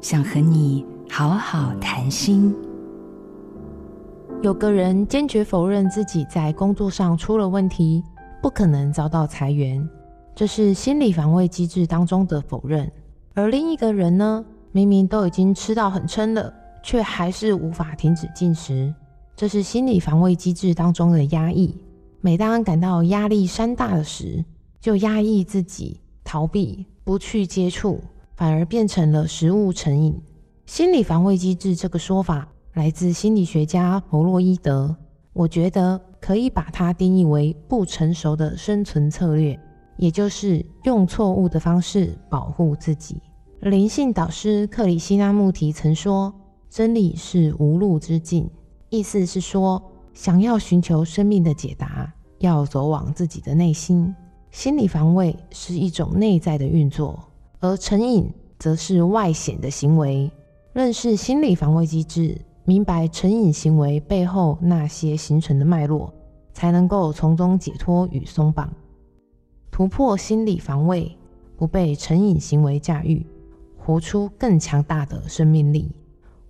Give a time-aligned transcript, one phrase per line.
[0.00, 2.54] 想和你好好谈心。
[4.42, 8.02] 有个人坚决否认自己在工作上出了问题，
[8.40, 9.86] 不可能遭到裁员，
[10.34, 12.90] 这是心理防卫机制当中的否认。
[13.34, 14.42] 而另一个人呢，
[14.72, 16.50] 明明都已经吃到很撑了，
[16.82, 18.94] 却还是无法停止进食，
[19.36, 21.76] 这是心理防卫机制当中的压抑。
[22.22, 24.42] 每当感到压力山大的时，
[24.80, 28.00] 就压抑自己，逃避，不去接触，
[28.40, 30.18] 反而变成了食物成瘾。
[30.64, 34.96] 心理防卫机制这个说法来自心理学家弗洛伊德，
[35.34, 39.60] 我觉得可以把它定义为不成熟的生存策略，
[39.98, 43.20] 也就是用错误的方式保护自己。
[43.60, 46.32] 灵性导师克里希那穆提曾说
[46.70, 48.48] ：“真理是无路之境。”
[48.88, 49.82] 意思是说，
[50.14, 54.14] 想要寻求生命的解答，要走往自己的内心。
[54.50, 57.22] 心理防卫是一种内在的运作，
[57.60, 60.30] 而成瘾则是外显的行为。
[60.72, 66.12] 认识心理防卫机制，明白成瘾行为背后那些形成的脉络，
[66.52, 68.72] 才能够从中解脱与松绑，
[69.70, 71.16] 突破心理防卫，
[71.56, 73.26] 不被成瘾行为驾驭，
[73.76, 75.90] 活出更强大的生命力。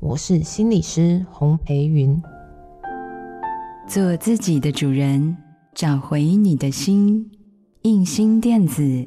[0.00, 2.20] 我是心理师洪培云。
[3.86, 5.36] 做自己的主人，
[5.74, 7.30] 找回你的心。
[7.82, 9.06] 印心电子